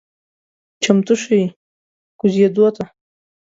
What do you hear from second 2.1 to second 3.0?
کوزیدو ته…